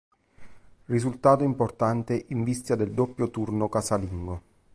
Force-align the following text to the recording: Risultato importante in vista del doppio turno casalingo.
Risultato 0.85 1.43
importante 1.43 2.25
in 2.29 2.43
vista 2.43 2.73
del 2.73 2.91
doppio 2.91 3.29
turno 3.29 3.69
casalingo. 3.69 4.41